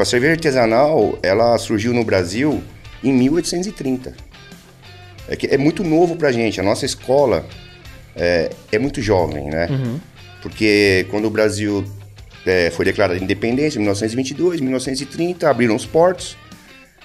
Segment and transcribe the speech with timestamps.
[0.00, 2.62] exemplo, a cerveja artesanal, ela surgiu no Brasil
[3.02, 4.14] em 1830.
[5.28, 6.60] É, que é muito novo pra gente.
[6.60, 7.46] A nossa escola
[8.16, 9.68] é, é muito jovem, né?
[10.42, 11.84] Porque quando o Brasil
[12.46, 16.36] é, foi declarado independência, em 1922, 1930, abriram os portos.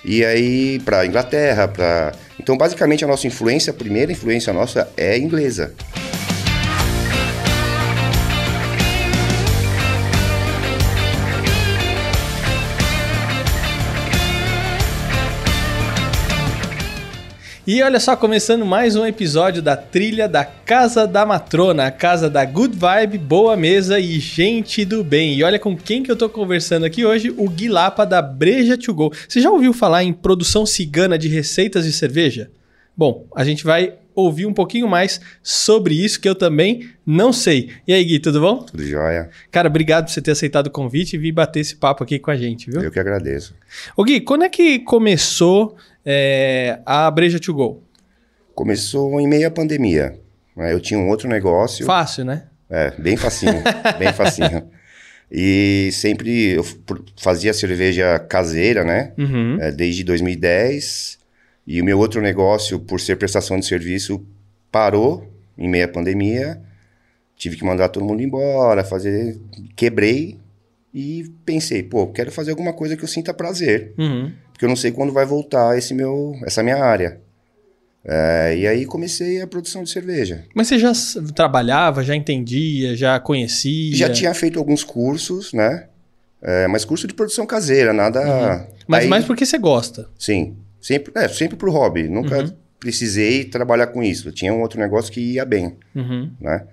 [0.04, 2.14] E aí, para Inglaterra, para.
[2.40, 5.74] Então, basicamente, a nossa influência, a primeira influência nossa é inglesa.
[17.68, 22.30] E olha só, começando mais um episódio da trilha da Casa da Matrona, a casa
[22.30, 25.34] da Good Vibe, boa mesa e gente do bem.
[25.34, 28.78] E olha com quem que eu tô conversando aqui hoje, o Gui Lapa da Breja
[28.78, 29.12] to Go.
[29.28, 32.52] Você já ouviu falar em produção cigana de receitas de cerveja?
[32.96, 37.72] Bom, a gente vai ouvir um pouquinho mais sobre isso que eu também não sei.
[37.88, 38.60] E aí, Gui, tudo bom?
[38.64, 39.30] Tudo jóia.
[39.52, 42.32] Cara, obrigado por você ter aceitado o convite e vir bater esse papo aqui com
[42.32, 42.82] a gente, viu?
[42.82, 43.54] Eu que agradeço.
[43.96, 47.84] Ô Gui, quando é que começou é, a Breja to Go?
[48.54, 50.18] Começou em meio à pandemia.
[50.56, 50.72] né?
[50.72, 51.86] Eu tinha um outro negócio.
[51.86, 52.44] Fácil, né?
[52.70, 53.62] É, bem facinho,
[54.00, 54.70] bem facinho.
[55.32, 56.66] E sempre eu
[57.18, 59.12] fazia cerveja caseira, né?
[59.18, 59.58] Uhum.
[59.60, 61.18] É, desde 2010.
[61.68, 64.24] E o meu outro negócio, por ser prestação de serviço,
[64.72, 65.28] parou
[65.58, 66.62] em meio à pandemia.
[67.36, 69.38] Tive que mandar todo mundo embora, fazer.
[69.76, 70.38] Quebrei
[70.94, 73.94] e pensei, pô, quero fazer alguma coisa que eu sinta prazer.
[73.98, 74.32] Uhum.
[74.52, 77.20] Porque eu não sei quando vai voltar esse meu, essa minha área.
[78.08, 80.46] É, e aí comecei a produção de cerveja.
[80.54, 80.94] Mas você já
[81.34, 83.96] trabalhava, já entendia, já conhecia?
[83.96, 85.88] Já tinha feito alguns cursos, né?
[86.42, 88.68] É, mas curso de produção caseira, nada.
[88.88, 90.08] Mas Aí- mais porque você gosta.
[90.20, 90.56] Sim,
[90.86, 92.08] sempre, é, sempre pro hobby.
[92.08, 92.52] Nunca Uhum.
[92.80, 94.32] precisei trabalhar com isso.
[94.32, 96.32] Tinha um outro negócio que ia bem, Uhum.
[96.40, 96.68] né?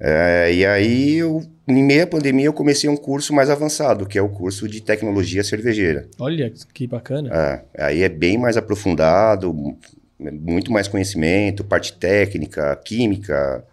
[0.00, 4.22] É, e aí, eu, em meia pandemia, eu comecei um curso mais avançado, que é
[4.22, 6.06] o curso de tecnologia cervejeira.
[6.20, 7.28] Olha que bacana.
[7.76, 9.76] É, aí é bem mais aprofundado, mu-
[10.20, 13.64] muito mais conhecimento, parte técnica, química,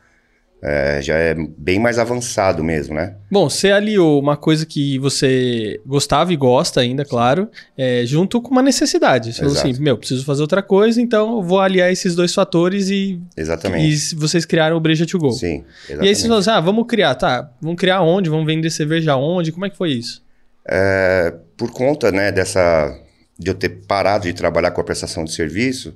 [0.68, 3.14] é, já é bem mais avançado mesmo, né?
[3.30, 8.50] Bom, você aliou uma coisa que você gostava e gosta ainda, claro, é, junto com
[8.50, 9.32] uma necessidade.
[9.32, 12.90] Você falou assim, meu, preciso fazer outra coisa, então eu vou aliar esses dois fatores
[12.90, 14.14] e, Exatamente.
[14.14, 15.34] e vocês criaram o Breja to Go.
[15.34, 16.16] Sim, E aí exatamente.
[16.16, 18.28] vocês falaram assim, ah, vamos criar, tá, vamos criar onde?
[18.28, 19.52] Vamos vender cerveja onde?
[19.52, 20.24] Como é que foi isso?
[20.68, 23.00] É, por conta né, dessa
[23.38, 25.94] de eu ter parado de trabalhar com a prestação de serviço,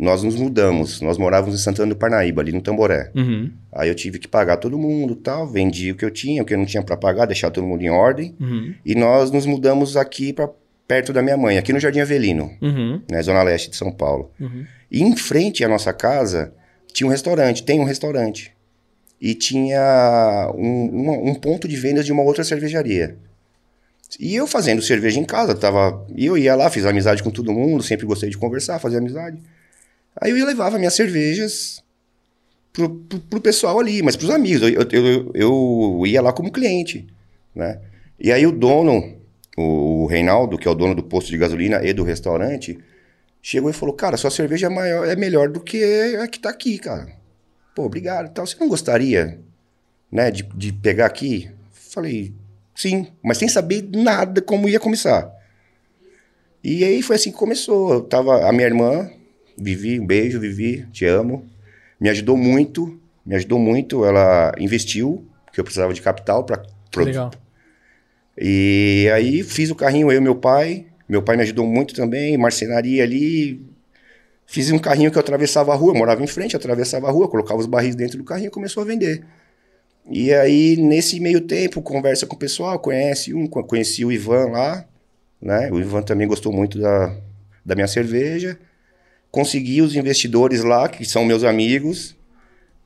[0.00, 1.00] nós nos mudamos.
[1.00, 3.10] Nós morávamos em Santana do Parnaíba, ali no Tamboré.
[3.14, 6.44] Uhum, Aí eu tive que pagar todo mundo, tal, vendi o que eu tinha, o
[6.44, 8.34] que eu não tinha para pagar, deixar todo mundo em ordem.
[8.40, 10.48] uhum, E nós nos mudamos aqui para
[10.88, 14.30] perto da minha mãe, aqui no Jardim Avelino, uhum, né, zona leste de São Paulo.
[14.40, 14.64] uhum.
[14.90, 16.52] E em frente à nossa casa
[16.92, 18.52] tinha um restaurante, tem um restaurante.
[19.20, 23.16] E tinha um, uma- um ponto de vendas de uma outra cervejaria.
[24.18, 27.82] E eu fazendo cerveja em casa, tava, eu ia lá, fiz amizade com todo mundo,
[27.82, 29.38] sempre gostei de conversar, fazer amizade.
[30.16, 31.82] Aí eu ia levava minhas cervejas
[32.72, 34.62] pro, pro, pro pessoal ali, mas pros amigos.
[34.62, 37.06] Eu, eu, eu, ia lá como cliente,
[37.54, 37.80] né?
[38.18, 39.16] E aí o dono,
[39.56, 42.78] o Reinaldo, que é o dono do posto de gasolina e do restaurante,
[43.42, 46.50] chegou e falou, cara, sua cerveja é, maior, é melhor do que a que tá
[46.50, 47.08] aqui, cara.
[47.74, 48.46] Pô, obrigado e tal.
[48.46, 49.40] Você não gostaria,
[50.10, 51.50] né, de, de pegar aqui?
[51.72, 52.34] Falei,
[52.74, 55.32] sim, mas sem saber nada como ia começar.
[56.62, 57.94] E aí foi assim que começou.
[57.94, 59.10] Eu tava, a minha irmã,
[59.60, 61.46] Vivi, um beijo, Vivi, te amo.
[62.00, 64.04] Me ajudou muito, me ajudou muito.
[64.04, 66.62] Ela investiu, porque eu precisava de capital para
[66.96, 67.30] legal.
[68.38, 70.86] e aí fiz o carrinho, eu e meu pai.
[71.08, 73.60] Meu pai me ajudou muito também, marcenaria ali.
[74.46, 77.60] Fiz um carrinho que eu atravessava a rua, morava em frente, atravessava a rua, colocava
[77.60, 79.24] os barris dentro do carrinho e começou a vender.
[80.10, 84.46] E aí, nesse meio tempo, conversa com o pessoal, conhece um, co- conheci o Ivan
[84.50, 84.84] lá,
[85.40, 85.70] né?
[85.70, 87.16] O Ivan também gostou muito da,
[87.64, 88.58] da minha cerveja.
[89.30, 92.16] Consegui os investidores lá, que são meus amigos.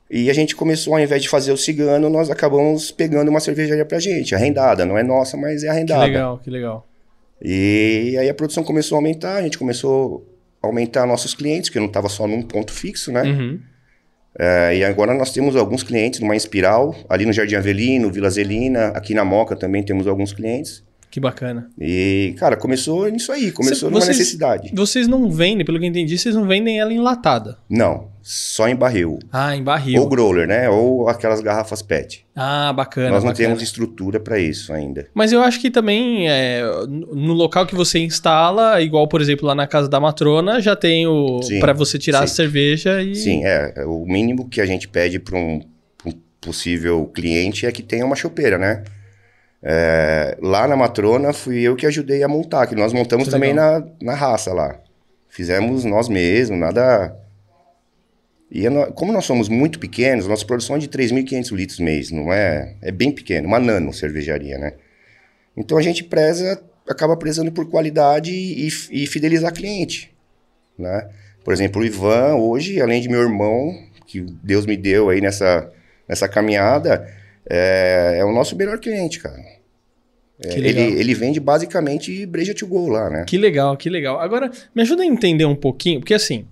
[0.09, 3.85] E a gente começou, ao invés de fazer o cigano, nós acabamos pegando uma cervejaria
[3.85, 4.85] pra gente, arrendada.
[4.85, 6.05] Não é nossa, mas é Que arrendada.
[6.05, 6.87] legal, que legal.
[7.41, 10.25] E aí a produção começou a aumentar, a gente começou
[10.61, 13.23] a aumentar nossos clientes, que não estava só num ponto fixo, né?
[13.23, 13.59] Uhum.
[14.37, 18.87] É, e agora nós temos alguns clientes numa Espiral, ali no Jardim Avelino, Vila Zelina,
[18.87, 20.83] aqui na Moca também temos alguns clientes.
[21.11, 21.69] Que bacana.
[21.79, 24.71] E, cara, começou nisso aí, começou numa Vocês- necessidade.
[24.73, 27.57] Vocês não vendem, pelo que eu entendi, vocês não vendem ela enlatada.
[27.69, 29.19] Não, só em barril.
[29.31, 30.01] Ah, em barril.
[30.01, 30.69] Ou growler, né?
[30.69, 32.25] Ou aquelas garrafas PET.
[32.35, 33.11] Ah, bacana.
[33.11, 33.47] nós não bacana.
[33.47, 35.07] temos estrutura para isso ainda.
[35.13, 39.55] Mas eu acho que também é, no local que você instala, igual por exemplo lá
[39.55, 42.35] na casa da matrona, já tem o para você tirar a sim.
[42.35, 43.73] cerveja e Sim, é.
[43.77, 45.61] é O mínimo que a gente pede para um,
[45.97, 48.83] pra um possível cliente é que tenha uma chopeira, né?
[49.67, 53.51] É, lá na Matrona fui eu que ajudei a montar, que nós montamos Que também
[53.51, 54.79] na, na raça lá.
[55.27, 57.15] Fizemos nós mesmos, nada.
[58.51, 62.11] E é nó- como nós somos muito pequenos, nossa produção é de 3.500 litros mês,
[62.11, 62.75] não é?
[62.79, 64.73] É bem pequeno, uma nano cervejaria, né?
[65.57, 70.13] Então a gente preza, acaba prezando por qualidade e, e fidelizar cliente,
[70.77, 71.09] né?
[71.43, 73.75] Por exemplo, o Ivan, hoje, além de meu irmão,
[74.05, 75.71] que Deus me deu aí nessa,
[76.07, 77.07] nessa caminhada,
[77.49, 79.54] é, é o nosso melhor cliente, cara.
[80.43, 83.23] É, ele, ele vende basicamente breja to go lá, né?
[83.25, 84.19] Que legal, que legal.
[84.19, 86.45] Agora, me ajuda a entender um pouquinho, porque assim,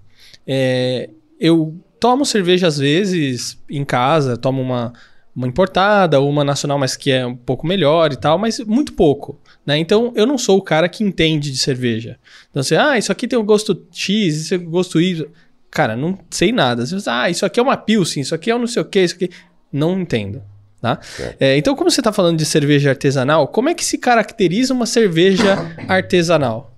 [0.48, 1.10] é,
[1.40, 4.94] eu tomo cerveja às vezes em casa, tomo uma,
[5.36, 8.94] uma importada ou uma nacional, mas que é um pouco melhor e tal, mas muito
[8.94, 9.40] pouco.
[9.66, 9.78] Né?
[9.78, 12.18] Então, eu não sou o cara que entende de cerveja.
[12.50, 15.28] Então, você, ah, isso aqui tem o gosto X, isso tem o gosto Y.
[15.72, 16.86] Cara, não sei nada.
[16.86, 19.00] Você, ah, isso aqui é uma Pilsen, isso aqui é um não sei o que,
[19.00, 19.30] isso aqui.
[19.72, 20.42] Não entendo.
[20.84, 21.00] Tá?
[21.40, 24.86] É, então, como você está falando de cerveja artesanal, como é que se caracteriza uma
[24.86, 25.56] cerveja
[25.88, 26.76] artesanal?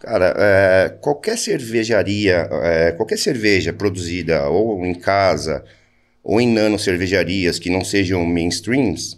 [0.00, 5.64] Cara, é, qualquer cervejaria, é, qualquer cerveja produzida ou em casa
[6.24, 9.16] ou em nano cervejarias que não sejam mainstreams,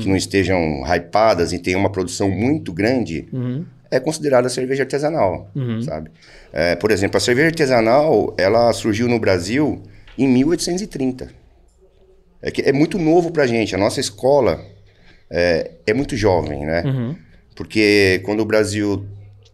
[0.00, 3.64] que não estejam hypadas e tenham uma produção muito grande, Uhum.
[3.88, 5.80] é considerada cerveja artesanal, Uhum.
[5.80, 6.10] sabe?
[6.52, 9.80] É, por exemplo, a cerveja artesanal, ela surgiu no Brasil
[10.18, 11.40] em 1830.
[12.42, 13.74] É, que é muito novo pra gente.
[13.74, 14.60] A nossa escola
[15.30, 16.82] é, é muito jovem, né?
[16.84, 17.16] Uhum.
[17.54, 19.06] Porque quando o Brasil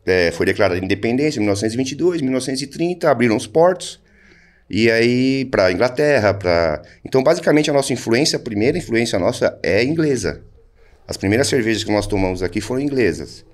[0.06, 4.00] é, foi declarado independência, em 1922, 1930, abriram os portos.
[4.70, 6.82] E aí, para Inglaterra, para.
[7.05, 10.43] Então, basicamente, a nossa influência, a primeira influência nossa é inglesa.
[11.06, 13.44] As primeiras cervejas que nós tomamos aqui foram inglesas.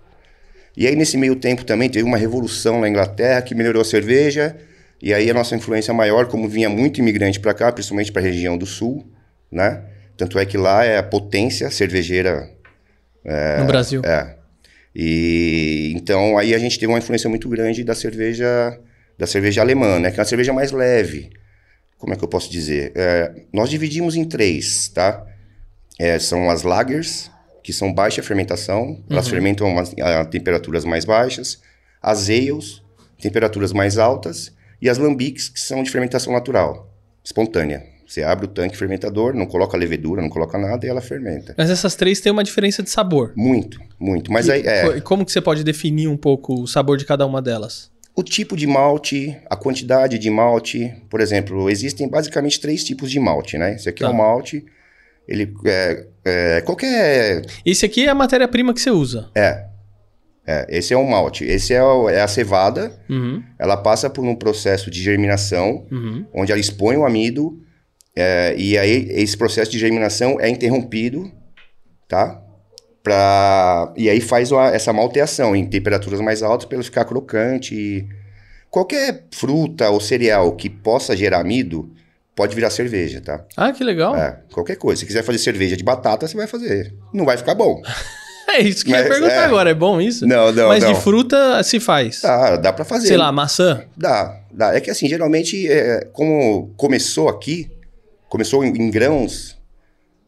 [0.77, 4.57] E aí, nesse meio tempo também, teve uma revolução na Inglaterra que melhorou a cerveja.
[5.01, 8.25] E aí, a nossa influência maior, como vinha muito imigrante para cá, principalmente para a
[8.25, 9.07] região do sul,
[9.51, 9.83] né?
[10.17, 12.51] Tanto é que lá é a potência cervejeira
[13.61, 14.03] no Brasil.
[14.05, 14.37] é.
[14.97, 18.79] E então aí a gente teve uma influência muito grande da cerveja
[19.19, 20.11] da cerveja alemã, né?
[20.11, 21.31] Que é uma cerveja mais leve.
[21.99, 22.93] Como é que eu posso dizer?
[22.95, 25.25] É, nós dividimos em três, tá?
[25.99, 27.31] É, são as lagers,
[27.63, 31.61] que são baixa fermentação, elas fermentam umas- a temperaturas mais baixas.
[32.03, 32.83] As ales,
[33.21, 34.53] temperaturas mais altas.
[34.83, 36.93] E as lambics, que são de fermentação natural,
[37.25, 37.83] espontânea.
[38.15, 41.53] Você abre o tanque fermentador, não coloca levedura, não coloca nada e ela fermenta.
[41.59, 43.33] Mas essas três têm uma diferença de sabor.
[43.37, 44.31] Muito, muito.
[44.31, 47.05] Mas E aí, é, co- Como que você pode definir um pouco o sabor de
[47.05, 47.91] cada uma delas?
[48.15, 53.19] O tipo de malte, a quantidade de malte, por exemplo, existem basicamente três tipos de
[53.19, 53.75] malte, né?
[53.75, 54.07] Esse aqui Tá.
[54.07, 54.65] é o malte,
[55.27, 59.29] ele é, é, qualquer Esse aqui é a matéria-prima que você usa.
[59.35, 59.65] é,
[60.47, 64.25] é, esse é um malte, esse é, o- é a cevada, Uhum, ela passa por
[64.25, 66.25] um processo de germinação, uhum.
[66.33, 67.59] onde ela expõe o amido
[68.17, 71.31] é, e aí esse processo de germinação é interrompido,
[72.09, 72.41] tá?
[73.03, 77.75] Pra, e aí faz uma- essa malteação em temperaturas mais altas para ele ficar crocante.
[77.75, 78.07] e-
[78.71, 81.89] Qualquer fruta ou cereal que possa gerar amido
[82.35, 83.45] pode virar cerveja, tá?
[83.57, 84.17] Ah, que legal.
[84.17, 84.99] É, É, qualquer coisa.
[85.01, 86.93] Se quiser fazer cerveja de batata, você vai fazer.
[87.13, 87.81] Não vai ficar bom.
[88.59, 89.45] isso que eu ia Mas, perguntar é.
[89.45, 89.71] agora.
[89.71, 90.27] É bom isso?
[90.27, 90.93] Não, não, Mas não.
[90.93, 92.21] de fruta se faz.
[92.23, 93.07] Tá, dá pra fazer.
[93.07, 93.85] Sei lá, maçã.
[93.97, 94.75] Dá, dá.
[94.75, 97.71] É que assim, geralmente, é, como começou aqui,
[98.35, 99.57] começou em, em grãos,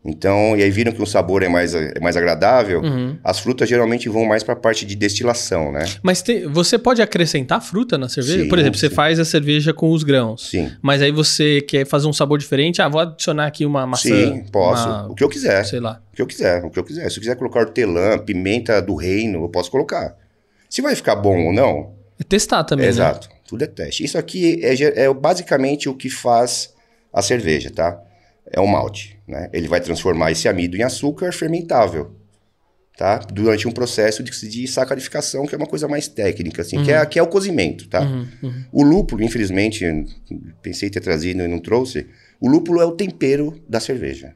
[0.04, 3.18] então, e aí viram que o sabor é mais, é mais agradável, Uhum.
[3.24, 5.84] as frutas geralmente vão mais pra parte de destilação, né?
[6.04, 8.44] Mas tem- você pode acrescentar fruta na cerveja?
[8.44, 8.94] Sim, Por exemplo, você sim.
[8.94, 10.48] faz a cerveja com os grãos.
[10.48, 10.70] Sim.
[10.80, 12.80] Mas aí você quer fazer um sabor diferente.
[12.80, 14.08] Ah, vou adicionar aqui uma maçã.
[14.08, 14.88] Sim, posso.
[14.88, 15.64] uma- O que eu quiser.
[15.64, 16.00] sei lá.
[16.12, 17.10] O que eu quiser, o que eu quiser.
[17.10, 20.14] Se eu quiser colocar hortelã, pimenta do reino, eu posso colocar.
[20.70, 22.92] Se vai ficar bom ou não, É testar também, É, né?
[22.94, 24.04] Exato, tudo é teste.
[24.04, 26.72] Isso aqui é, é basicamente o que faz
[27.16, 27.98] a cerveja, tá?
[28.52, 29.48] É o malte, né?
[29.50, 32.14] Ele vai transformar esse amido em açúcar fermentável,
[32.94, 33.16] tá?
[33.32, 37.06] Durante um processo de, de sacarificação, que é uma coisa mais técnica, assim, que, é,
[37.06, 38.02] que é o cozimento, tá?
[38.02, 38.64] Uhum, uhum.
[38.70, 39.82] O lúpulo, infelizmente,
[40.60, 42.06] pensei em ter trazido e não trouxe,
[42.38, 44.34] o lúpulo é o tempero da cerveja.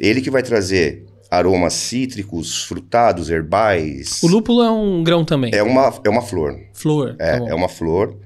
[0.00, 4.22] Ele que vai trazer aromas cítricos, frutados, herbais.
[4.22, 5.50] O lúpulo é um grão também.
[5.54, 6.58] É uma, é uma flor.
[6.72, 7.16] Flor.
[7.18, 8.16] É, tá é uma flor.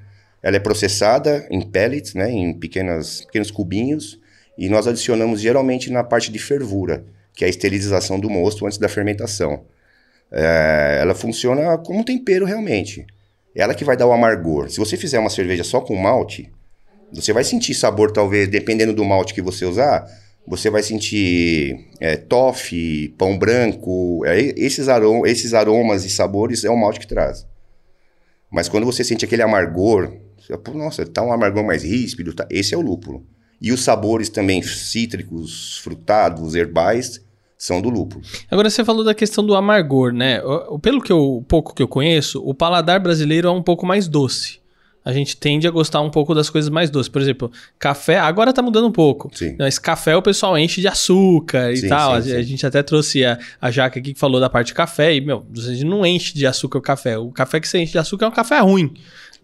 [0.47, 4.17] Ela é processada em pellets, né, em pequenas, pequenos cubinhos,
[4.57, 8.77] e nós adicionamos geralmente na parte de fervura, que é a esterilização do mosto antes
[8.77, 9.65] da fermentação.
[10.31, 13.05] É, ela funciona como um tempero realmente.
[13.53, 14.69] Ela que vai dar o amargor.
[14.69, 16.49] Se você fizer uma cerveja só com malte,
[17.11, 20.07] você vai sentir sabor, talvez, dependendo do malte que você usar,
[20.47, 26.69] você vai sentir é, toffee, pão branco, é, esses, arom esses aromas e sabores é
[26.69, 27.45] o malte que traz.
[28.49, 30.26] Mas quando você sente aquele amargor, você fala, "Pô,
[30.73, 32.47] nossa, tá um amargor mais ríspido, tá?
[32.49, 33.25] esse é o lúpulo.
[33.59, 37.19] E os sabores também cítricos, frutados, herbais,
[37.57, 38.23] são do lúpulo.
[38.51, 40.39] Agora você falou da questão do amargor, né?
[40.81, 44.59] Pelo que eu, pouco que eu conheço, o paladar brasileiro é um pouco mais doce.
[45.03, 47.07] A gente tende a gostar um pouco das coisas mais doces.
[47.07, 47.49] Por exemplo,
[47.79, 49.31] café, agora tá mudando um pouco.
[49.33, 49.55] Sim.
[49.57, 52.21] Mas café o pessoal enche de açúcar e Sim, tal.
[52.21, 54.73] sim, a, a gente até trouxe a, a Jaca aqui que falou da parte de
[54.73, 55.15] café.
[55.15, 57.17] E, meu, a gente não enche de açúcar o café.
[57.17, 58.93] O café que você enche de açúcar é um café ruim.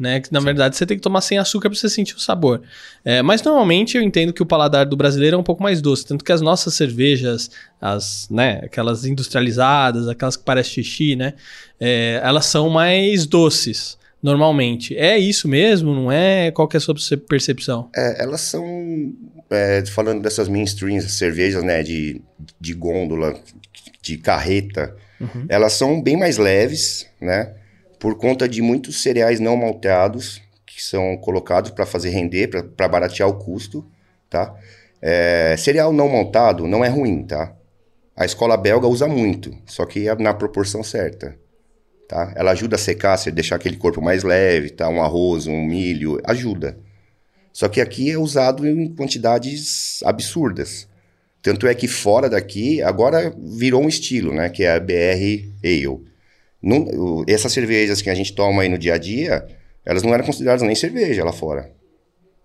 [0.03, 0.19] Né?
[0.19, 2.61] Que na verdade você tem que tomar sem açúcar para você sentir o sabor.
[3.05, 6.05] É, mas normalmente eu entendo que o paladar do brasileiro é um pouco mais doce.
[6.05, 11.35] Tanto que as nossas cervejas, as, né, aquelas industrializadas, aquelas que parecem xixi, né?
[11.79, 14.93] É, elas são mais doces, normalmente.
[14.97, 15.95] É isso mesmo?
[15.95, 16.51] Não é?
[16.51, 17.89] Qual que é a sua perce- percepção?
[17.95, 19.13] É, elas são,
[19.49, 22.21] é, falando dessas mainstream cervejas, né, de,
[22.59, 23.39] de gôndola,
[24.01, 24.93] de carreta,
[25.47, 27.53] elas são bem mais leves, né,
[28.03, 33.29] por conta de muitos cereais não malteados que são colocados para fazer render, para baratear
[33.29, 33.89] o custo,
[34.29, 34.53] tá?
[35.01, 37.55] É, cereal não maltado não é ruim, tá?
[38.13, 41.37] A escola belga usa muito, só que é na proporção certa,
[42.05, 42.33] tá?
[42.35, 44.89] Ela ajuda a secar, se deixar aquele corpo mais leve, tá?
[44.89, 46.77] Um arroz, um milho, ajuda.
[47.53, 50.89] Só que aqui é usado em quantidades absurdas.
[51.41, 54.49] Tanto é que fora daqui, agora virou um estilo, né?
[54.49, 56.12] Que é a BR Ale.
[57.27, 59.45] Essas cervejas que a gente toma aí no dia a dia,
[59.85, 61.71] elas não eram consideradas nem cerveja lá fora.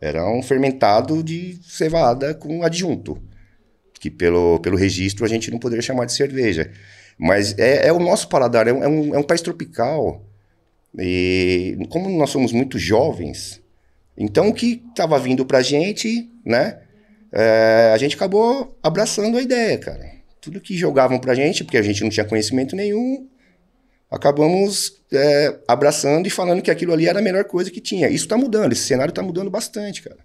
[0.01, 3.21] Era um fermentado de cevada com adjunto.
[4.01, 6.71] Que pelo, pelo registro a gente não poderia chamar de cerveja.
[7.19, 10.25] Mas é, é o nosso paladar, é um, é um, é país tropical.
[10.97, 13.61] E como nós somos muito jovens,
[14.17, 16.79] então o que estava vindo pra gente, né?
[17.33, 20.19] é, a gente acabou abraçando a ideia, cara.
[20.41, 23.29] Tudo que jogavam pra gente, porque a gente não tinha conhecimento nenhum,
[24.11, 28.09] acabamos é, abraçando e falando que aquilo ali era a melhor coisa que tinha.
[28.09, 30.19] Isso tá mudando, esse cenário tá mudando bastante, cara.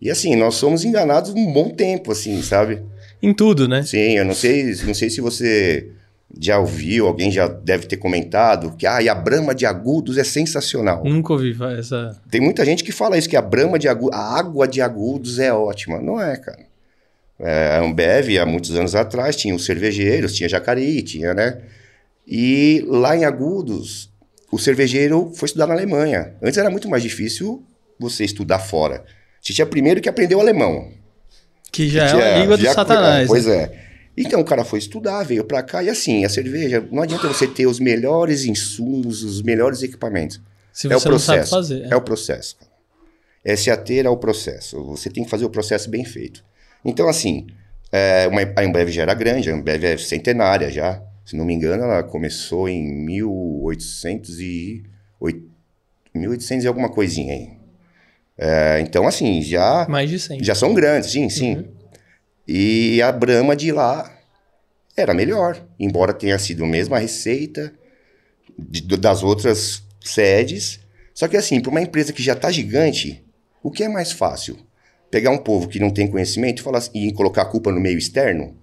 [0.00, 2.82] E assim, nós somos enganados um bom tempo, assim, sabe?
[3.22, 3.82] Em tudo, né?
[3.82, 5.90] Sim, eu não sei, não sei se você
[6.38, 10.24] já ouviu, alguém já deve ter comentado que ah, e a brama de agudos é
[10.24, 11.02] sensacional.
[11.04, 12.20] Nunca ouvi essa.
[12.30, 15.38] Tem muita gente que fala isso, que a brama de agudos, a água de agudos
[15.38, 16.00] é ótima.
[16.00, 16.66] Não é, cara.
[17.38, 21.58] É, a Ambev, há muitos anos atrás, tinha os cervejeiros, tinha Jacareí, tinha, né?
[22.26, 24.10] E lá em Agudos,
[24.50, 26.34] o cervejeiro foi estudar na Alemanha.
[26.42, 27.64] Antes era muito mais difícil
[27.98, 29.04] você estudar fora.
[29.40, 30.90] Você tinha primeiro que aprender o alemão.
[31.70, 33.28] Que já é uma língua do satanás.
[33.28, 33.56] Pois né?
[33.56, 33.84] é.
[34.16, 37.46] Então o cara foi estudar, veio pra cá e assim, a cerveja, não adianta você
[37.48, 40.40] ter os melhores insumos, os melhores equipamentos.
[40.72, 41.50] Se é o você não sabe processo.
[41.50, 41.92] fazer.
[41.92, 42.56] É o processo.
[42.56, 43.56] cara.
[43.56, 44.82] SAT é o processo.
[44.84, 46.44] Você tem que fazer o processo bem feito.
[46.84, 47.46] Então, assim,
[47.92, 51.02] é, uma, a Ambev já era grande, a Ambev é centenária já.
[51.24, 54.82] Se não me engano, ela começou em 1800 e...
[55.20, 55.48] oit-
[56.14, 57.50] 1800 e alguma coisinha aí.
[58.36, 59.86] É, então, assim, já...
[59.88, 60.42] Mais de 100.
[60.44, 61.66] Já são grandes, sim, sim.
[62.46, 64.10] E a Brahma de lá
[64.96, 67.72] era melhor, embora tenha sido a mesma receita
[68.58, 70.80] de- das outras sedes.
[71.14, 73.24] Só que assim, para uma empresa que já está gigante,
[73.62, 74.58] o que é mais fácil?
[75.10, 77.98] Pegar um povo que não tem conhecimento e, falar, e colocar a culpa no meio
[77.98, 78.56] externo?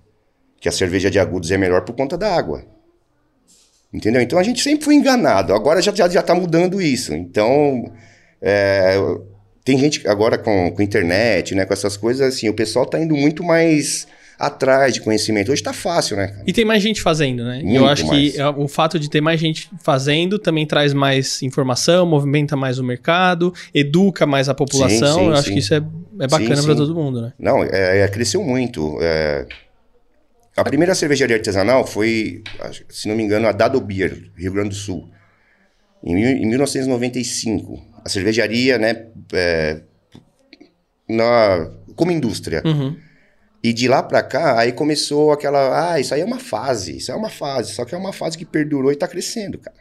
[0.61, 2.63] Que a cerveja de agudos é melhor por conta da água.
[3.93, 4.21] Entendeu?
[4.21, 5.53] Então a gente sempre foi enganado.
[5.53, 7.13] Agora já, já, já tá mudando isso.
[7.13, 7.91] Então,
[8.41, 8.95] é,
[9.65, 11.65] tem gente agora com, com internet, né?
[11.65, 14.07] Com essas coisas, assim, o pessoal tá indo muito mais
[14.41, 15.51] atrás de conhecimento.
[15.51, 16.27] Hoje tá fácil, né?
[16.27, 16.43] cara?
[16.47, 17.59] E tem mais gente fazendo, né?
[17.59, 18.31] E Muito eu acho mais.
[18.33, 22.79] que é, o fato de ter mais gente fazendo também traz mais informação, movimenta mais
[22.79, 25.19] o mercado, educa mais a população.
[25.19, 25.53] sim, eu acho sim.
[25.53, 26.79] que isso é, é bacana Sim, para sim.
[26.79, 27.33] todo mundo, né?
[27.37, 28.97] Não, é, é, cresceu muito.
[29.01, 29.45] é.
[30.55, 32.43] A primeira cervejaria artesanal foi,
[32.89, 35.09] se não me engano, a Dado Beer, Rio Grande do Sul.
[36.03, 37.79] Em, em 1995.
[38.03, 39.81] A cervejaria, né, é,
[41.07, 42.61] na, como indústria.
[42.65, 42.97] Uhum.
[43.63, 47.11] E de lá pra cá, aí começou aquela, ah, isso aí é uma fase, isso
[47.11, 49.77] é uma fase, só que é uma fase que perdurou e tá crescendo, cara.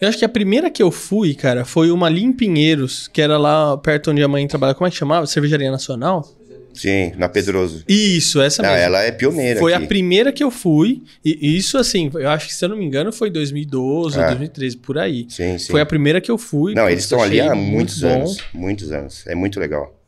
[0.00, 3.20] Eu acho que a primeira que eu fui, cara, foi uma ali em Pinheiros, que
[3.20, 4.74] era lá perto onde a mãe trabalha.
[4.74, 5.26] Como é que chamava?
[5.26, 6.26] Cervejaria Nacional?
[6.74, 7.84] Sim, na Pedroso.
[7.88, 8.78] Isso, essa Ah, mesmo.
[8.78, 9.84] ela é pioneira Foi aqui.
[9.84, 11.02] a primeira que eu fui.
[11.24, 14.26] E isso, assim, eu acho que, se eu não me engano, foi 2012 ou É.
[14.28, 15.26] 2013, por aí.
[15.28, 15.70] Sim, sim.
[15.70, 16.74] Foi a primeira que eu fui.
[16.74, 18.08] Não, eles estão ali há muito muitos bom.
[18.08, 18.38] anos.
[18.52, 19.24] Muitos anos.
[19.26, 19.98] É muito legal.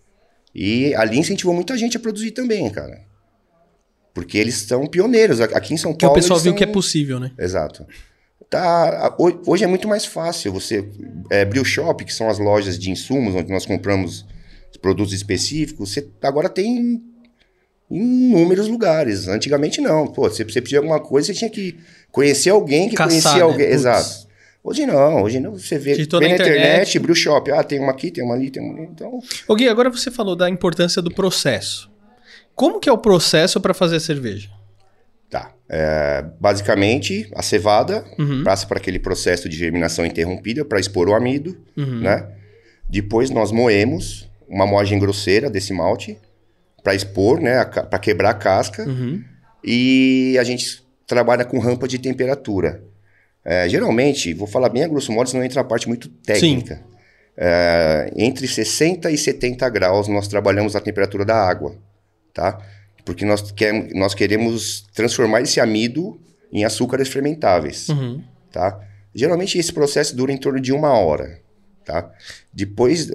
[0.55, 3.01] E ali incentivou muita gente a produzir também, cara.
[4.15, 5.41] Porque eles são pioneiros.
[5.41, 6.15] Aqui em São Que o Paulo.
[6.21, 7.31] pessoal viu são- que é possível, né?
[7.39, 7.87] Exato.
[8.49, 9.15] Tá,
[9.47, 10.53] hoje é muito mais fácil.
[10.53, 10.89] Você.
[11.31, 14.36] É, Brew Shop, que são as lojas de insumos, onde nós compramos os
[14.77, 17.01] produtos específicos, você agora tem
[17.91, 19.29] em inúmeros lugares.
[19.29, 20.07] Antigamente não.
[20.07, 21.77] Pô, você, você pedia alguma coisa, você tinha que
[22.11, 23.41] conhecer alguém que Caçar, conhecia né?
[23.43, 23.67] alguém.
[23.67, 23.75] Putz.
[23.81, 24.27] Exato.
[24.65, 25.53] Hoje não, hoje não.
[25.57, 26.99] Você vê, Digitou na internet, internet.
[26.99, 27.51] Brew Shop.
[27.53, 28.89] Ah, tem uma aqui, tem uma ali, tem uma ali.
[28.93, 31.89] Então, Ô Gui, agora você falou da importância do processo.
[32.55, 34.51] Como que é o processo para fazer cerveja?
[35.31, 35.53] tá.
[35.69, 38.45] É, basicamente, a cevada Uhum.
[38.45, 42.01] passa para aquele processo de germinação interrompida para expor o amido, Uhum.
[42.01, 42.29] né?
[42.89, 46.19] Depois nós moemos uma moagem grosseira desse malte
[46.83, 47.65] para expor, né?
[47.65, 48.85] Para quebrar a casca.
[48.89, 49.23] Uhum.
[49.65, 52.83] E a gente trabalha com rampa de temperatura.
[53.45, 56.83] É, geralmente, vou falar bem a grosso modo, senão entra a parte muito técnica.
[57.37, 61.77] É, entre 60 e 70 graus nós trabalhamos a temperatura da água,
[62.33, 62.59] tá?
[63.05, 66.19] Porque nós, quer, nós queremos transformar esse amido
[66.51, 68.23] em açúcares fermentáveis, Uhum.
[68.51, 68.81] tá?
[69.15, 71.39] Geralmente esse processo dura em torno de uma hora,
[71.85, 72.11] tá?
[72.53, 73.11] Depois,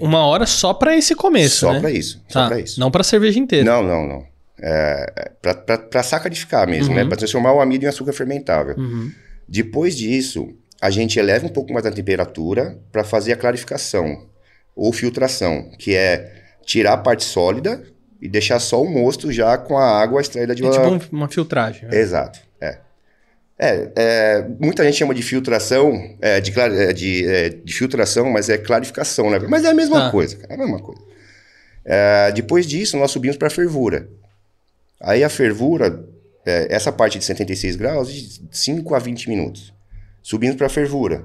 [0.00, 1.80] Uma hora só pra esse começo, só né?
[1.80, 2.48] para isso, só Tá.
[2.48, 2.78] para isso.
[2.80, 3.64] Não pra cerveja inteira.
[3.64, 4.24] Não, não, não.
[4.60, 7.04] É, é para sacarificar mesmo, né?
[7.04, 8.74] Para transformar o amido em açúcar fermentável.
[8.78, 9.10] Uhum.
[9.48, 10.48] Depois disso,
[10.80, 14.26] a gente eleva um pouco mais a temperatura para fazer a clarificação
[14.74, 16.32] ou filtração, que é
[16.64, 17.82] tirar a parte sólida
[18.22, 20.72] e deixar só o mosto já com a água extraída de É uma...
[20.98, 21.88] tipo um- uma filtragem.
[21.88, 21.98] né?
[21.98, 22.38] Exato,
[23.58, 23.92] é.
[23.96, 28.58] É, muita gente chama de filtração, é, de, é, de, é, de filtração, mas é
[28.58, 29.38] clarificação, né?
[29.48, 30.10] Mas é a mesma Tá.
[30.10, 31.00] coisa, é a mesma coisa.
[31.84, 34.08] É, depois disso, nós subimos para a fervura.
[35.00, 36.04] Aí a fervura,
[36.46, 39.72] é, essa parte de 76 graus, de 5 a 20 minutos.
[40.22, 41.24] Subimos para a fervura,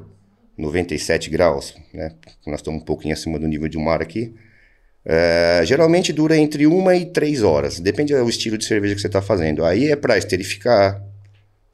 [0.57, 2.11] 97 graus, né?
[2.45, 4.33] Nós estamos um pouquinho acima do nível de mar aqui.
[5.65, 9.21] Geralmente dura entre uma e três horas, depende do estilo de cerveja que você está
[9.21, 9.65] fazendo.
[9.65, 11.01] Aí é para esterificar,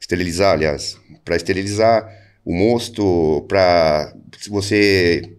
[0.00, 2.08] esterilizar, aliás, para esterilizar
[2.44, 4.12] o mosto, para
[4.48, 5.32] você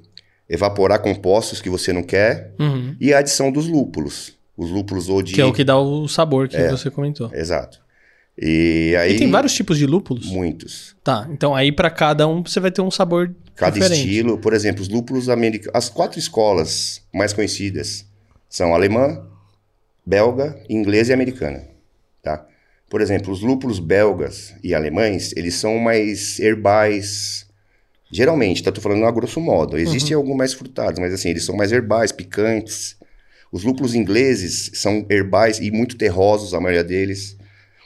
[0.49, 2.95] evaporar compostos que você não quer Uhum.
[2.99, 4.35] e a adição dos lúpulos.
[4.55, 5.33] Os lúpulos ou de.
[5.33, 7.29] Que é o que dá o sabor que você comentou.
[7.33, 7.79] Exato.
[8.37, 9.15] E aí.
[9.15, 10.25] E tem vários tipos de lúpulos?
[10.27, 10.95] Muitos.
[11.03, 13.99] Tá, então aí pra cada um você vai ter um sabor Cada diferente.
[13.99, 15.71] estilo, por exemplo, os lúpulos americanos.
[15.75, 18.05] As quatro escolas mais conhecidas
[18.49, 19.23] são alemã,
[20.05, 21.63] belga, inglesa e americana.
[22.23, 22.45] Tá?
[22.89, 27.45] Por exemplo, os lúpulos belgas e alemães, eles são mais herbais.
[28.09, 28.71] Geralmente, tá?
[28.71, 29.77] Tô falando a grosso modo.
[29.77, 32.95] Existem alguns mais frutados, mas assim, eles são mais herbais, picantes.
[33.51, 37.35] Os lúpulos ingleses são herbais e muito terrosos, a maioria deles.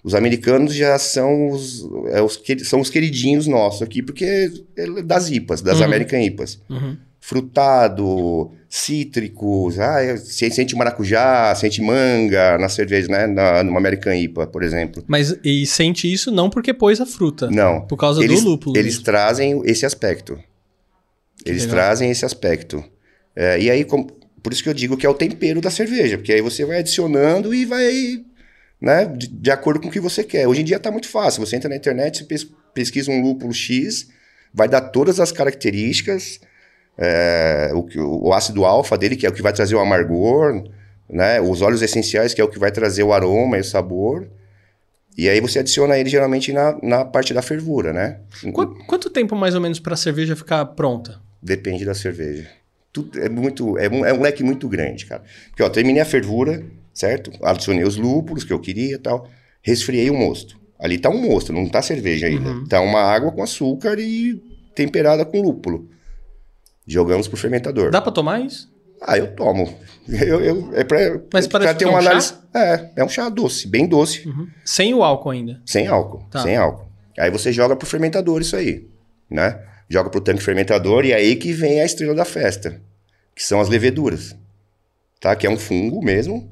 [0.04, 5.30] Os americanos já são os, é, os são os queridinhos nossos aqui, porque é das
[5.30, 5.86] IPAs, das Uhum.
[5.86, 6.60] American IPAs.
[6.70, 6.98] Uhum.
[7.22, 13.28] Frutado, cítricos, ah, é, você sente maracujá, sente manga na cerveja, né?
[13.28, 15.04] Na, numa American IPA, por exemplo.
[15.08, 17.50] Mas e sente isso não porque pôs a fruta.
[17.50, 17.82] Não.
[17.88, 18.76] Por causa eles, do lúpulo.
[18.78, 20.38] Eles trazem esse aspecto.
[21.46, 21.76] Eles legal.
[21.78, 22.84] trazem esse aspecto.
[23.36, 24.04] É, e aí, com-
[24.44, 26.80] por isso que eu digo que é o tempero da cerveja, porque aí você vai
[26.80, 28.24] adicionando e vai,
[28.82, 30.48] né, de, de acordo com o que você quer.
[30.48, 31.46] Hoje em dia tá muito fácil.
[31.46, 34.08] Você entra na internet, você pes- pesquisa um lúpulo X,
[34.54, 36.40] vai dar todas as características,
[37.02, 40.64] é, o, o ácido alfa dele, que é o que vai trazer o amargor,
[41.10, 44.28] né, os óleos essenciais, que é o que vai trazer o aroma e o sabor.
[45.18, 48.20] E aí você adiciona ele geralmente na, na parte da fervura, né?
[48.54, 51.20] Qu- quanto tempo mais ou menos pra cerveja ficar pronta?
[51.42, 52.48] Depende da cerveja.
[52.94, 55.24] Tudo é muito, é um, é um leque muito grande, cara.
[55.50, 57.32] Porque, ó, terminei a fervura, certo?
[57.44, 59.28] Adicionei os lúpulos que eu queria e tal.
[59.62, 60.58] Resfriei o mosto.
[60.80, 62.66] Ali tá um mosto, não tá cerveja ainda.
[62.70, 64.42] Tá uma água com açúcar e
[64.74, 65.90] temperada com lúpulo.
[66.86, 67.92] Jogamos pro fermentador.
[67.92, 68.72] Dá pra tomar isso?
[69.02, 69.78] Ah, eu tomo.
[70.08, 70.98] Eu, eu, é pra,
[71.32, 72.10] Mas pra parece ter que é uma um chá?
[72.10, 72.34] análise.
[72.54, 74.28] É, é um chá doce, bem doce.
[74.66, 75.62] Sem o álcool ainda.
[75.66, 76.42] Sem álcool, Tá.
[76.42, 76.88] sem álcool.
[77.18, 78.88] Aí você joga pro fermentador isso aí,
[79.30, 79.62] né?
[79.88, 82.82] Joga pro tanque fermentador e é aí que vem a estrela da festa,
[83.36, 84.36] que são as leveduras,
[85.20, 85.36] tá?
[85.36, 86.50] Que é um fungo mesmo,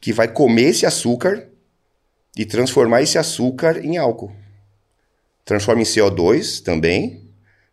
[0.00, 1.46] que vai comer esse açúcar
[2.36, 4.32] e transformar esse açúcar em álcool.
[5.44, 7.27] Transforma em CO2 também,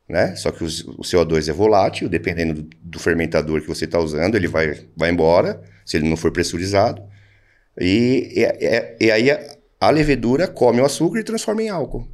[0.08, 0.36] né?
[0.36, 4.48] Só que o CO2 é volátil, dependendo do, do fermentador que você está usando, ele
[4.48, 7.02] vai, vai embora, se ele não for pressurizado.
[7.80, 12.08] E, e- e- e aí a, a levedura come o açúcar e transforma em álcool.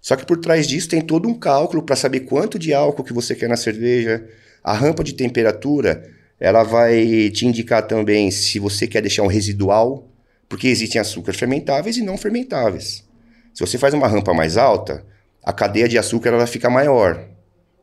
[0.00, 3.12] Só que por trás disso tem todo um cálculo para saber quanto de álcool que
[3.12, 4.26] você quer na cerveja.
[4.62, 10.06] A rampa de temperatura, ela vai te indicar também se você quer deixar um residual,
[10.48, 13.02] porque existem açúcares fermentáveis e não fermentáveis.
[13.54, 15.04] Se você faz uma rampa mais alta,
[15.44, 17.22] a cadeia de açúcar ela fica maior,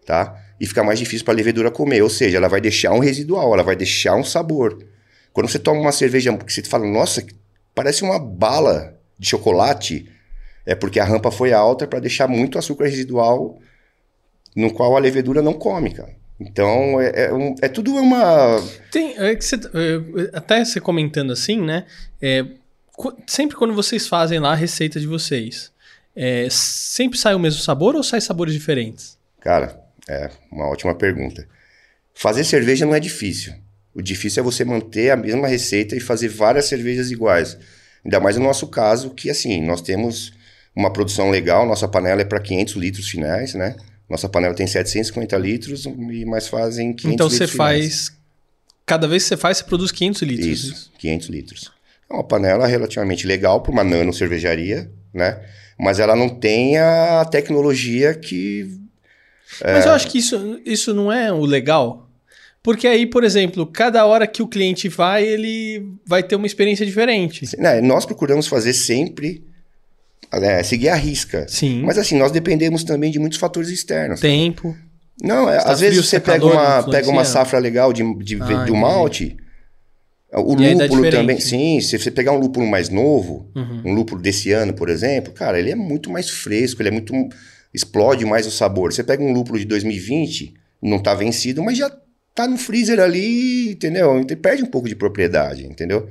[0.05, 0.35] tá?
[0.59, 3.53] E fica mais difícil para a levedura comer, ou seja, ela vai deixar um residual,
[3.53, 4.77] ela vai deixar um sabor.
[5.33, 7.25] Quando você toma uma cerveja que você fala, nossa,
[7.73, 10.07] parece uma bala de chocolate,
[10.65, 13.57] é porque a rampa foi alta para deixar muito açúcar residual,
[14.55, 16.13] no qual a levedura não come, cara.
[16.39, 18.59] Então, é, é, um- é tudo uma.
[18.91, 21.85] Tem, é que é, até você comentando assim, né?
[22.21, 22.45] é,
[23.27, 25.70] sempre quando vocês fazem lá a receita de vocês,
[26.15, 29.17] é, sempre sai o mesmo sabor ou sai sabores diferentes?
[29.39, 31.47] Cara, é uma ótima pergunta.
[32.13, 33.53] Fazer cerveja não é difícil.
[33.93, 37.57] O difícil é você manter a mesma receita e fazer várias cervejas iguais.
[38.03, 40.33] Ainda mais no nosso caso, que assim, nós temos
[40.75, 43.75] uma produção legal, nossa panela é para 500 litros finais, né?
[44.09, 48.07] Nossa panela tem 750 litros, e mais fazem 500 Então litros você finais.
[48.07, 48.21] faz.
[48.85, 50.47] Cada vez que você faz, você produz 500 litros.
[50.63, 51.71] Isso, 500 litros.
[52.09, 55.39] É uma panela relativamente legal para uma nano cervejaria, né?
[55.81, 58.79] Mas ela não tem a tecnologia que.
[59.63, 62.07] Mas eu acho que isso, isso não é o legal.
[62.63, 66.85] Porque aí, por exemplo, cada hora que o cliente vai, ele vai ter uma experiência
[66.85, 67.45] diferente.
[67.57, 69.43] né, nós procuramos fazer sempre.
[70.31, 71.47] é, seguir a risca.
[71.49, 71.81] Sim.
[71.81, 74.19] Mas assim, nós dependemos também de muitos fatores externos.
[74.19, 74.77] Tempo.
[75.23, 78.03] Não, é, tá às vezes frio, você tá pega uma, pega uma safra legal de,
[78.19, 78.71] de, Ah, de entendi.
[78.71, 79.35] um malte.
[80.33, 81.11] O E lúpulo diferente.
[81.11, 81.81] também, sim.
[81.81, 83.81] Se você pegar um lúpulo mais novo, Uhum.
[83.85, 87.13] um lúpulo desse ano, por exemplo, cara, ele é muito mais fresco, ele é muito.
[87.73, 88.91] explode mais o sabor.
[88.93, 91.89] Você pega um lúpulo de 2020, não tá vencido, mas já
[92.35, 94.19] tá no freezer ali, entendeu?
[94.19, 96.09] Então perde um pouco de propriedade, entendeu?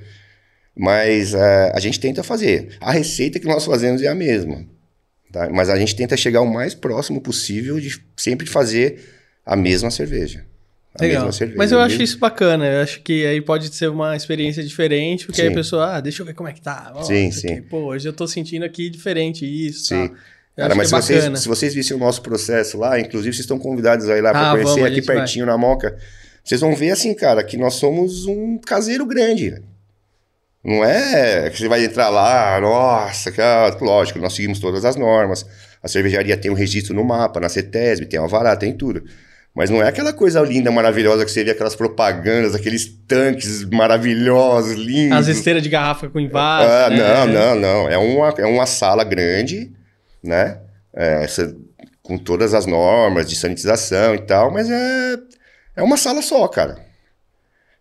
[0.76, 2.76] Mas eh, a gente tenta fazer.
[2.80, 4.64] A receita que nós fazemos é a mesma.
[5.33, 5.48] tá?
[5.50, 8.98] Mas a gente tenta chegar o mais próximo possível de sempre fazer
[9.44, 10.44] a mesma cerveja.
[10.98, 11.33] A Legal.
[11.33, 11.57] cerveja.
[11.57, 12.66] Mas eu o acho mesmo- isso bacana.
[12.66, 15.55] Eu acho que aí pode ser uma experiência diferente, porque aí a Sim.
[15.57, 16.92] pessoa, ah, deixa eu ver como é que tá.
[16.94, 17.62] Ó, Sim, isso aqui, sim.
[17.62, 19.85] Pô, hoje eu tô sentindo aqui diferente isso.
[19.87, 20.09] Sim.
[20.09, 20.14] Tá.
[20.57, 21.37] Cara, mas se é vocês, bacana.
[21.38, 24.50] se vocês vissem o nosso processo lá, inclusive vocês estão convidados aí lá Ah, para
[24.50, 25.16] conhecer vamos, aqui gente vai.
[25.16, 25.96] pertinho na Moca.
[26.44, 29.50] Vocês vão ver assim, cara, que nós somos um caseiro grande.
[29.50, 29.64] velho.
[30.62, 35.46] Não é que você vai entrar lá, nossa, cara, lógico, nós seguimos todas as normas.
[35.83, 39.03] A cervejaria tem um registro no mapa, na CETESB, tem alvará, tem tudo.
[39.54, 45.18] Mas não é aquela coisa linda, maravilhosa que vê aquelas propagandas, aqueles tanques maravilhosos, lindos.
[45.18, 46.70] As esteiras de garrafa com invase.
[46.70, 46.96] Ah, né?
[46.96, 47.88] não, não, não.
[47.88, 49.72] É uma, é uma sala grande,
[50.22, 50.60] né?
[50.94, 51.54] É, essa-
[52.02, 55.16] com todas as normas de sanitização e tal, mas é,
[55.76, 56.78] é uma sala só, cara.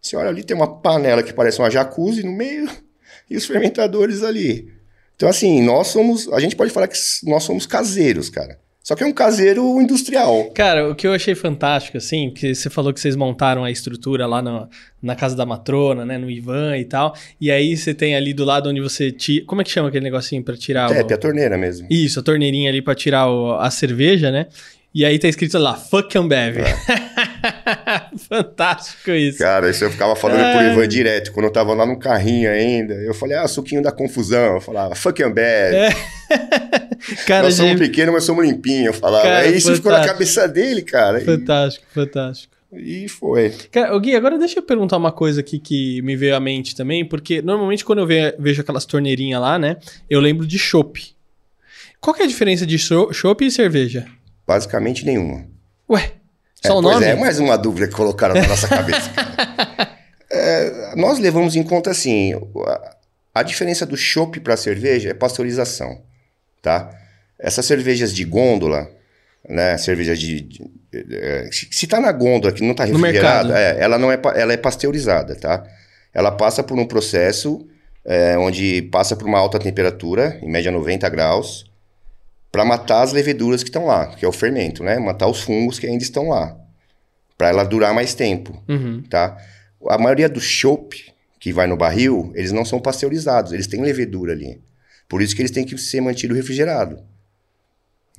[0.01, 2.69] Você olha ali, tem uma panela que parece uma jacuzzi no meio
[3.29, 4.71] e os fermentadores ali.
[5.15, 6.31] Então, assim, nós somos.
[6.31, 8.59] A gente pode falar que nós somos caseiros, cara.
[8.89, 10.45] Só que é um caseiro industrial.
[10.45, 14.25] Cara, o que eu achei fantástico, assim, que você falou que vocês montaram a estrutura
[14.25, 14.67] lá no-
[14.99, 18.43] na casa da matrona, né, no Ivan e tal, e aí você tem ali do
[18.43, 19.45] lado onde você tira...
[19.45, 21.13] Como é que chama aquele negocinho pra tirar É, o...
[21.13, 21.85] a torneira mesmo.
[21.87, 24.47] Isso, a torneirinha ali pra tirar o- a cerveja, né?
[24.93, 26.57] E aí tá escrito lá, fuck Ambev.
[28.27, 29.37] Fantástico isso.
[29.37, 30.53] Cara, isso eu ficava falando Ai.
[30.57, 31.31] pro Ivan direto.
[31.31, 34.55] Quando eu tava lá no carrinho ainda, eu falei, ah, suquinho da confusão.
[34.55, 35.73] Eu falava, fuck Ambev.
[35.75, 35.89] É,
[37.25, 38.87] Cara, Nós somos gente, pequenos, mas somos limpinhos.
[38.87, 39.23] Eu falava.
[39.23, 41.19] Cara, Aí isso ficou na cabeça dele, cara.
[41.21, 42.53] fantástico, fantástico.
[42.73, 43.51] E, e foi.
[43.71, 47.05] Cara, Gui, agora deixa eu perguntar uma coisa aqui que me veio à mente também,
[47.05, 49.77] porque normalmente quando eu ve- vejo aquelas torneirinhas lá, né,
[50.09, 51.01] eu lembro de chopp.
[52.01, 54.05] Qual que é a diferença de cho- chopp e cerveja?
[54.49, 55.45] Basicamente nenhuma.
[55.87, 56.11] Ué,
[56.63, 57.05] É, só o pois nome?
[57.05, 59.11] é, mais uma dúvida que colocaram na nossa cabeça.
[60.31, 62.33] É, nós levamos em conta assim:
[62.67, 62.95] a,
[63.39, 66.01] a diferença do chopp para cerveja é pasteurização,
[66.61, 66.87] tá?
[67.39, 68.87] Essas cervejas de gôndola,
[69.47, 69.75] né?
[69.79, 70.41] Cerveja de.
[70.41, 70.69] de-
[71.11, 74.53] é, se se tá na gôndola que não tá refrigerada, é, ela não é, ela
[74.53, 75.63] é pasteurizada, tá?
[76.13, 77.67] Ela passa por um processo
[78.05, 81.65] é, onde passa por uma alta temperatura, em média 90 graus,
[82.51, 84.97] para matar as leveduras que estão lá, que é o fermento, né?
[84.99, 86.57] Matar os fungos que ainda estão lá,
[87.37, 89.03] para ela durar mais tempo, Uhum.
[89.03, 89.37] tá?
[89.87, 94.33] A maioria do chopp que vai no barril, eles não são pasteurizados, eles têm levedura
[94.33, 94.59] ali.
[95.07, 97.01] Por isso que eles têm que ser mantido refrigerado,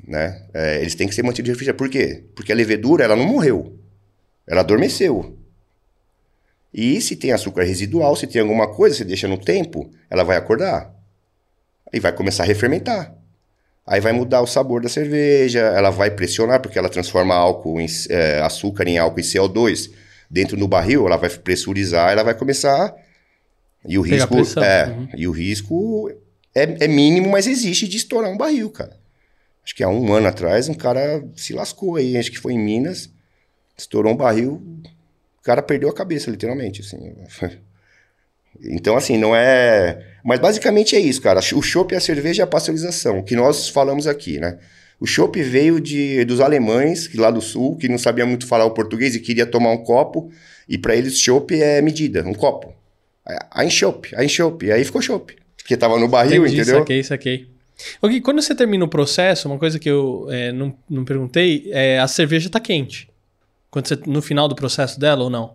[0.07, 0.43] né?
[0.55, 1.79] É, eles têm que ser mantidos refrigerados.
[1.79, 2.25] Por quê?
[2.35, 3.79] Porque a levedura, ela não morreu,
[4.47, 5.37] ela adormeceu.
[6.73, 10.37] E se tem açúcar residual, se tem alguma coisa, você deixa no tempo, ela vai
[10.37, 10.95] acordar.
[11.93, 13.13] E vai começar a refermentar.
[13.91, 17.87] Aí vai mudar o sabor da cerveja, ela vai pressionar, porque ela transforma álcool em,
[18.09, 19.91] é, açúcar em álcool e CO2
[20.31, 22.95] dentro do barril, ela vai pressurizar, ela vai começar.
[23.85, 24.61] E o Pegar risco.
[24.61, 25.09] É, uhum.
[25.17, 26.09] e o risco
[26.55, 28.97] é, é mínimo, mas existe de estourar um barril, cara.
[29.65, 32.61] Acho que há um ano atrás um cara se lascou aí, acho que foi em
[32.61, 33.11] Minas,
[33.77, 34.63] estourou um barril,
[35.41, 37.13] o cara perdeu a cabeça, literalmente, assim.
[38.65, 40.05] Então, assim, não é.
[40.25, 41.41] Mas basicamente é isso, cara.
[41.55, 44.59] O chopp e a cerveja é a pasteurização, que nós falamos aqui, né?
[45.01, 48.67] O chopp veio de, dos alemães, que lá do sul, que não sabia muito falar
[48.67, 50.31] o português e queria tomar um copo,
[50.69, 52.75] e para eles chopp é medida, um copo.
[53.55, 54.71] Ein chopp, ein chopp.
[54.71, 55.35] Aí ficou chopp.
[55.57, 56.81] Porque tava no barril, Entendi, entendeu?
[56.81, 57.47] saquei, saquei.
[58.05, 61.99] Gui, quando você termina o processo, uma coisa que eu é, não, não perguntei, é
[61.99, 63.09] a cerveja tá quente.
[63.71, 65.55] Quando você, no final do processo dela ou não?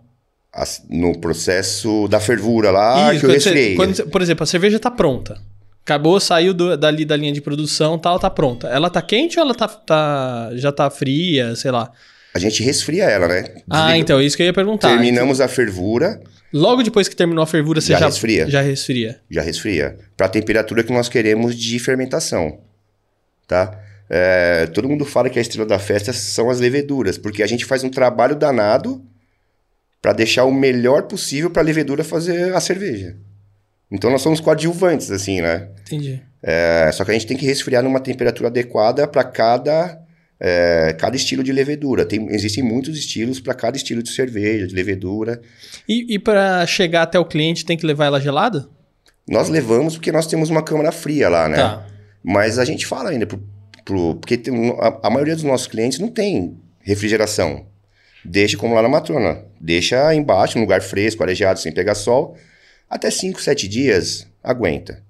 [0.88, 3.76] No processo da fervura lá, Isso, que eu você- resfriei.
[3.76, 5.38] você- por exemplo, a cerveja tá pronta.
[5.82, 8.66] Acabou, saiu do- dali da linha de produção, tal, tá pronta.
[8.68, 11.90] Ela tá quente ou ela tá, tá- já tá fria, sei lá?
[12.34, 13.44] A gente resfria ela, né?
[13.70, 14.88] Ah, Desliga- então, isso que eu ia perguntar.
[14.88, 16.20] Terminamos a fervura.
[16.52, 18.48] Logo depois que terminou a fervura, você Já já, resfria.
[18.48, 19.20] já resfria.
[19.30, 19.96] Já resfria.
[20.16, 22.58] Para a temperatura que nós queremos de fermentação,
[23.46, 23.78] tá?
[24.08, 27.64] É, todo mundo fala que a estrela da festa são as leveduras, porque a gente
[27.64, 29.02] faz um trabalho danado
[30.06, 33.16] para deixar o melhor possível para a levedura fazer a cerveja.
[33.90, 35.68] Então nós somos coadjuvantes, assim, né?
[35.84, 36.22] Entendi.
[36.40, 39.98] É, só que a gente tem que resfriar numa temperatura adequada para cada,
[40.38, 42.04] é, cada estilo de levedura.
[42.06, 45.40] Tem, existem muitos estilos para cada estilo de cerveja, de levedura.
[45.88, 48.68] E, e para chegar até o cliente, tem que levar ela gelada?
[49.28, 51.56] Nós levamos porque nós temos uma câmara fria lá, né?
[51.56, 51.84] Tá.
[52.22, 53.42] Mas a gente fala ainda pro,
[53.84, 57.66] pro- porque tem a, a maioria dos nossos clientes não tem refrigeração.
[58.26, 59.38] Deixa como lá na matrona.
[59.60, 62.36] Deixa embaixo, num lugar fresco, arejado, sem pegar sol.
[62.90, 65.02] Até 5, 7 dias, aguenta.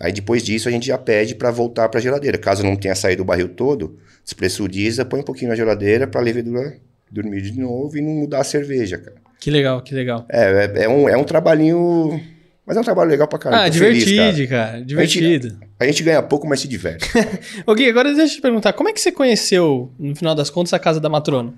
[0.00, 2.38] Aí depois disso a gente já pede para voltar para a geladeira.
[2.38, 6.24] Caso não tenha saído o barril todo, despressuriza, põe um pouquinho na geladeira para a
[6.24, 6.76] levedura
[7.10, 9.16] dormir de novo e não mudar a cerveja, cara.
[9.40, 10.24] Que legal, que legal.
[10.30, 12.20] É, é, é um, é um trabalhinho...
[12.64, 13.64] Mas é um trabalho legal pra caramba.
[13.64, 14.14] ah, tô feliz, cara.
[14.14, 14.84] divertido, cara.
[14.84, 15.58] Divertido.
[15.80, 17.04] A gente ganha pouco, mas se diverte.
[17.66, 20.50] Ô Gui, agora deixa eu te perguntar, como é que você conheceu, no final das
[20.50, 21.52] contas, a casa da matrona?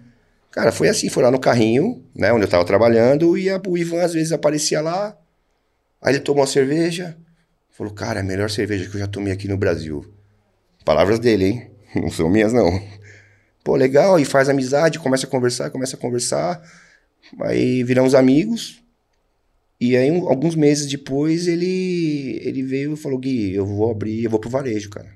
[0.52, 3.76] Cara, foi assim, foi lá no carrinho, né, onde eu tava trabalhando, e a- o
[3.78, 5.16] Ivan às vezes aparecia lá,
[6.02, 7.16] aí ele tomou a cerveja,
[7.70, 10.04] falou, cara, é a melhor cerveja que eu já tomei aqui no Brasil.
[10.84, 11.70] Palavras dele, hein?
[11.96, 12.82] Não são minhas, não.
[13.64, 16.62] Pô, legal, e faz amizade, começa a conversar, começa a conversar,
[17.40, 18.82] aí viramos amigos,
[19.80, 24.24] e aí um- alguns meses depois ele, ele veio e falou, Gui, eu vou abrir,
[24.24, 25.10] eu vou pro varejo, cara.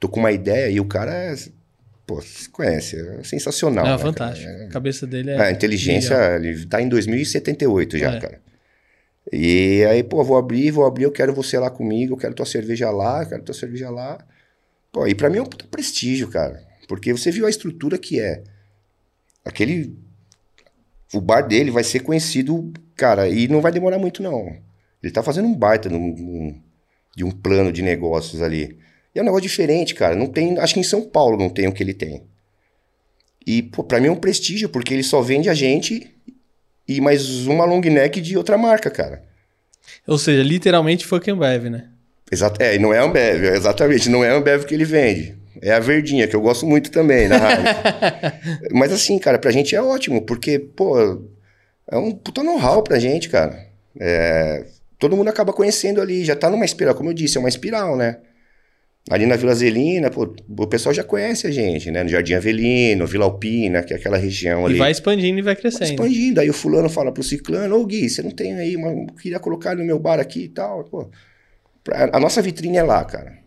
[0.00, 1.34] Tô com uma ideia, e o cara é,
[2.06, 3.84] pô, você conhece, é sensacional.
[3.84, 4.08] é né, cara?
[4.12, 4.50] fantástico.
[4.50, 5.40] A cabeça dele é.
[5.40, 8.20] A inteligência, ele tá em 2078 já, É.
[8.20, 8.40] cara.
[9.32, 12.46] E aí, pô, vou abrir, vou abrir, eu quero você lá comigo, eu quero tua
[12.46, 14.24] cerveja lá, eu quero tua cerveja lá.
[14.92, 16.64] Pô, e pra mim é um puta prestígio, cara.
[16.86, 18.44] Porque você viu a estrutura que é.
[19.44, 19.98] Aquele.
[21.12, 24.56] O bar dele vai ser conhecido, cara, e não vai demorar muito, não.
[25.02, 26.62] Ele tá fazendo um baita num- num-
[27.16, 28.78] de um plano de negócios ali.
[29.16, 30.14] E é um negócio diferente, cara.
[30.14, 30.58] Não tem.
[30.58, 32.22] Acho que em São Paulo não tem o que ele tem.
[33.46, 36.14] E, pô, pra mim é um prestígio, porque ele só vende a gente
[36.86, 39.22] e mais uma long neck de outra marca, cara.
[40.06, 41.88] Ou seja, literalmente fucking Ambev, né?
[42.30, 45.34] Exato, é, e não é Ambev, exatamente, não é Ambev que ele vende.
[45.62, 48.70] É a verdinha, que eu gosto muito também, Heineken.
[48.74, 51.22] Mas assim, cara, pra gente é ótimo, porque, pô,
[51.88, 53.66] é um puta know-how pra gente, cara.
[53.98, 54.66] É,
[54.98, 57.96] todo mundo acaba conhecendo ali, já tá numa espiral, como eu disse, é uma espiral,
[57.96, 58.18] né?
[59.08, 62.02] Ali na Vila Zelina, pô, o pessoal já conhece a gente, né?
[62.02, 64.78] No Jardim Avelino, Vila Alpina, que é aquela região E ali.
[64.78, 65.90] vai expandindo e vai Vai crescendo.
[65.90, 66.40] expandindo.
[66.40, 69.38] Aí o fulano fala pro ciclano, ô Gui, você não tem aí, uma, eu queria
[69.38, 70.82] colocar no meu bar aqui e tal.
[70.84, 71.08] Pô,
[71.92, 73.38] a nossa vitrine é lá, cara.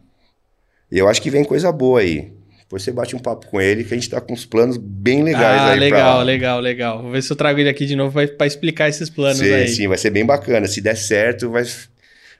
[0.90, 2.32] E eu acho que vem coisa boa aí.
[2.62, 5.24] Depois você bate um papo com ele, que a gente tá com uns planos bem
[5.24, 6.24] legais ah, aí legal, pra...
[6.24, 7.02] legal, legal.
[7.02, 9.52] Vou ver se eu trago ele aqui de novo pra, pra explicar esses planos Sim,
[9.52, 9.68] aí.
[9.68, 10.68] sim, vai ser bem bacana.
[10.68, 11.64] Se der certo, vai...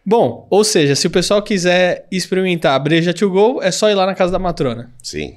[0.06, 3.96] Bom, ou seja, se o pessoal quiser experimentar a breja to go, é só ir
[3.96, 4.92] lá na casa da matrona.
[5.04, 5.36] Sim,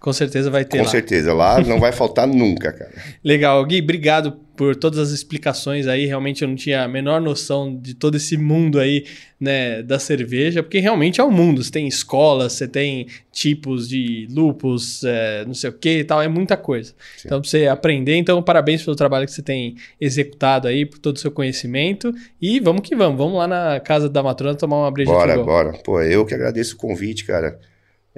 [0.00, 0.90] Com certeza vai ter com lá.
[0.90, 1.32] certeza.
[1.34, 2.92] Lá não vai faltar nunca, cara.
[3.24, 6.06] Legal, Gui, obrigado por todas as explicações aí.
[6.06, 9.04] Realmente eu não tinha a menor noção de todo esse mundo aí,
[9.40, 11.62] né, da cerveja, porque realmente é um mundo.
[11.62, 16.22] Você tem escolas, você tem tipos de lupus, é, não sei o que e tal,
[16.22, 16.92] é muita coisa.
[17.24, 21.16] Então, pra você aprender, então, parabéns pelo trabalho que você tem executado aí, por todo
[21.16, 22.12] o seu conhecimento.
[22.40, 25.72] E vamos que vamos, vamos lá na casa da matrona tomar uma breja Bora, bora.
[25.84, 27.58] Pô, eu que agradeço o convite, cara.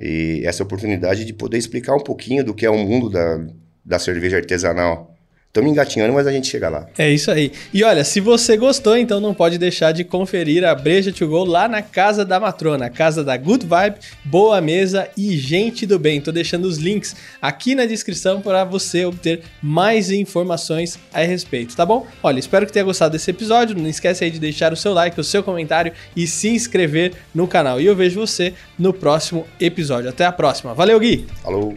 [0.01, 3.47] E essa oportunidade de poder explicar um pouquinho do que é o mundo da,
[3.85, 5.15] da cerveja artesanal.
[5.51, 6.87] Estamos engatinhando, mas a gente chega lá.
[6.97, 7.51] É isso aí.
[7.75, 11.43] E olha, se você gostou, então não pode deixar de conferir a Breja to Go
[11.43, 16.21] lá na Casa da Matrona, casa da Good Vibe, Boa Mesa e Gente do Bem.
[16.21, 21.85] Tô deixando os links aqui na descrição para você obter mais informações a respeito, tá
[21.85, 22.07] bom?
[22.23, 23.77] Olha, espero que tenha gostado desse episódio.
[23.77, 27.49] Não esquece aí de deixar o seu like, o seu comentário e se inscrever no
[27.49, 27.81] canal.
[27.81, 30.11] E eu vejo você no próximo episódio.
[30.11, 30.75] Até a próxima.
[30.75, 31.27] Valeu, Gui!
[31.43, 31.75] Falou!